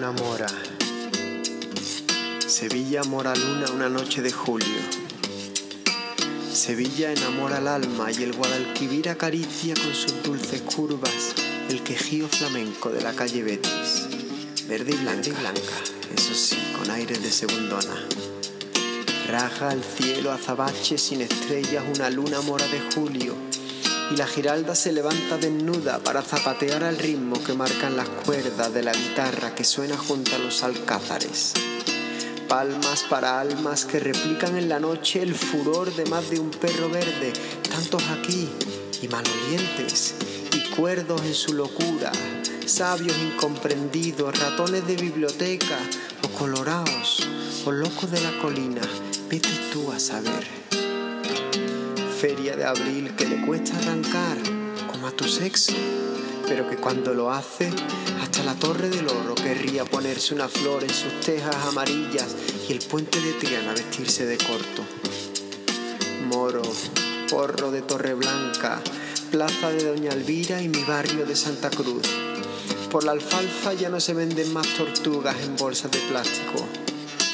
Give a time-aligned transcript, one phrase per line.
[0.00, 0.46] luna mora.
[2.46, 4.80] Sevilla mora luna una noche de julio.
[6.50, 11.34] Sevilla enamora al alma y el Guadalquivir acaricia con sus dulces curvas
[11.68, 14.08] el quejío flamenco de la calle Betis.
[14.66, 15.76] Verde y blanca, y blanca,
[16.16, 17.94] eso sí, con aires de segundona.
[19.28, 23.49] Raja al cielo azabache sin estrellas una luna mora de julio
[24.10, 28.82] y la giralda se levanta desnuda para zapatear al ritmo que marcan las cuerdas de
[28.82, 31.54] la guitarra que suena junto a los alcázares.
[32.48, 36.90] Palmas para almas que replican en la noche el furor de más de un perro
[36.90, 37.32] verde,
[37.70, 38.48] tantos aquí
[39.00, 40.14] y malolientes
[40.56, 42.10] y cuerdos en su locura,
[42.66, 45.78] sabios incomprendidos, ratones de biblioteca
[46.24, 47.28] o colorados
[47.64, 48.82] o locos de la colina,
[49.28, 50.59] vete tú a saber
[52.20, 54.36] feria de abril que le cuesta arrancar,
[54.90, 55.72] como a tu sexo,
[56.46, 57.70] pero que cuando lo hace,
[58.20, 62.36] hasta la torre del oro querría ponerse una flor en sus tejas amarillas
[62.68, 64.84] y el puente de Triana vestirse de corto.
[66.26, 66.60] Moro,
[67.30, 68.82] porro de Torre Blanca,
[69.30, 72.06] plaza de Doña Elvira y mi barrio de Santa Cruz.
[72.90, 76.66] Por la alfalfa ya no se venden más tortugas en bolsas de plástico.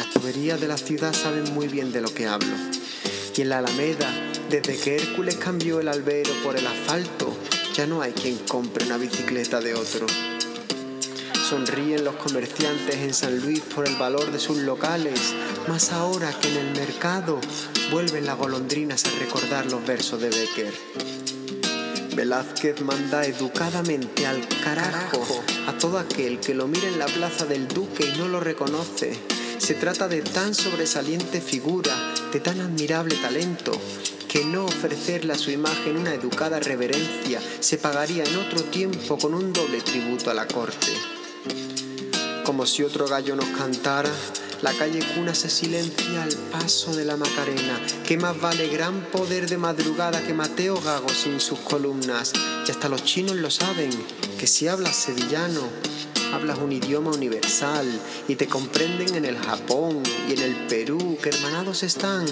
[0.00, 2.81] Las tuberías de la ciudad saben muy bien de lo que hablo.
[3.34, 4.12] Y en la Alameda
[4.50, 7.34] desde que Hércules cambió el albero por el asfalto,
[7.74, 10.06] ya no hay quien compre una bicicleta de otro.
[11.48, 15.34] Sonríen los comerciantes en San Luis por el valor de sus locales,
[15.68, 17.40] más ahora que en el mercado
[17.90, 20.74] vuelven las golondrinas a recordar los versos de Becker.
[22.14, 25.24] Velázquez manda educadamente al carajo
[25.66, 29.31] a todo aquel que lo mire en la plaza del Duque y no lo reconoce.
[29.62, 31.94] Se trata de tan sobresaliente figura,
[32.32, 33.70] de tan admirable talento,
[34.28, 39.34] que no ofrecerle a su imagen una educada reverencia se pagaría en otro tiempo con
[39.34, 40.88] un doble tributo a la corte.
[42.44, 44.10] Como si otro gallo nos cantara,
[44.62, 49.48] la calle cuna se silencia al paso de la Macarena, que más vale gran poder
[49.48, 52.32] de madrugada que Mateo Gago sin sus columnas.
[52.66, 53.90] Y hasta los chinos lo saben,
[54.40, 55.60] que si hablas sevillano,
[56.32, 57.86] hablas un idioma universal
[58.26, 62.26] y te comprenden en el Japón y en el Perú, que hermanados están.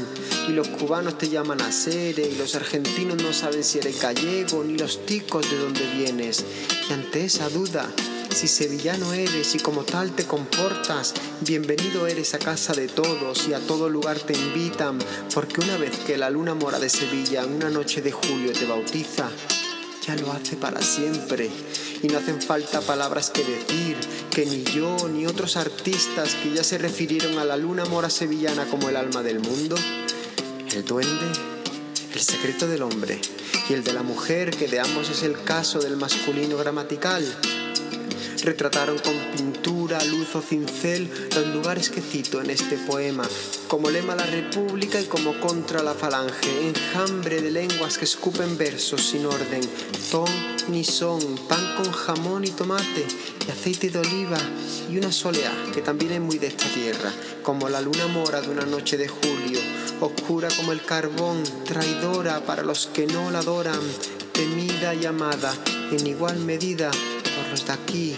[0.48, 4.64] Y los cubanos te llaman a Sere y los argentinos no saben si eres gallego
[4.64, 6.44] ni los ticos de dónde vienes.
[6.88, 7.88] Y ante esa duda,
[8.34, 13.54] si sevillano eres y como tal te comportas, bienvenido eres a casa de todos y
[13.54, 14.98] a todo lugar te invitan,
[15.34, 18.66] porque una vez que la luna mora de Sevilla en una noche de julio te
[18.66, 19.28] bautiza,
[20.06, 21.50] ya lo hace para siempre
[22.02, 23.96] y no hacen falta palabras que decir,
[24.30, 28.64] que ni yo ni otros artistas que ya se refirieron a la luna mora sevillana
[28.66, 29.76] como el alma del mundo,
[30.72, 31.26] el duende,
[32.14, 33.20] el secreto del hombre
[33.68, 37.24] y el de la mujer, que de ambos es el caso del masculino gramatical,
[38.42, 43.24] retrataron con pintura, luz o cincel los lugares que cito en este poema,
[43.68, 49.02] como lema la república y como contra la falange, enjambre de lenguas que escupen versos
[49.02, 49.60] sin orden,
[50.10, 50.28] ton
[50.68, 53.06] ni son, pan con jamón y tomate
[53.46, 54.38] y aceite de oliva
[54.90, 57.12] y una soleá que también es muy de esta tierra,
[57.42, 59.60] como la luna mora de una noche de julio,
[60.00, 63.80] oscura como el carbón, traidora para los que no la adoran,
[64.32, 65.52] temida y amada
[65.92, 66.90] en igual medida
[67.50, 68.16] los de aquí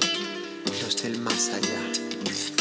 [0.83, 2.52] los del más allá.